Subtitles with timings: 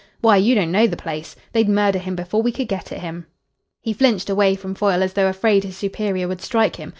[0.19, 1.35] "Why, you don't know the place.
[1.51, 3.27] They'd murder him before we could get at him."
[3.81, 6.89] He flinched away from Foyle as though afraid his superior would strike him.